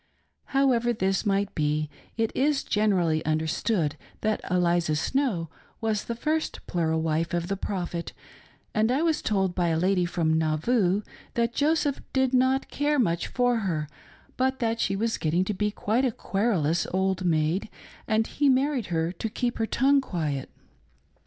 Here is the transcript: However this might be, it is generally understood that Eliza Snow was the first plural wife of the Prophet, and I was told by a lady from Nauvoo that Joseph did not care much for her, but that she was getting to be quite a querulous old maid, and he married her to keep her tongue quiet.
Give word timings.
However 0.45 0.93
this 0.93 1.27
might 1.27 1.53
be, 1.53 1.87
it 2.17 2.31
is 2.35 2.63
generally 2.63 3.23
understood 3.23 3.97
that 4.21 4.41
Eliza 4.49 4.95
Snow 4.95 5.47
was 5.79 6.05
the 6.05 6.15
first 6.15 6.65
plural 6.65 7.03
wife 7.03 7.35
of 7.35 7.49
the 7.49 7.55
Prophet, 7.55 8.11
and 8.73 8.91
I 8.91 9.03
was 9.03 9.21
told 9.21 9.53
by 9.53 9.67
a 9.67 9.77
lady 9.77 10.05
from 10.05 10.39
Nauvoo 10.39 11.03
that 11.35 11.53
Joseph 11.53 12.01
did 12.13 12.33
not 12.33 12.71
care 12.71 12.97
much 12.97 13.27
for 13.27 13.57
her, 13.57 13.87
but 14.37 14.57
that 14.57 14.79
she 14.79 14.95
was 14.95 15.19
getting 15.19 15.45
to 15.45 15.53
be 15.53 15.69
quite 15.69 16.03
a 16.03 16.11
querulous 16.11 16.87
old 16.91 17.23
maid, 17.23 17.69
and 18.07 18.25
he 18.25 18.49
married 18.49 18.87
her 18.87 19.11
to 19.11 19.29
keep 19.29 19.59
her 19.59 19.67
tongue 19.67 20.01
quiet. 20.01 20.49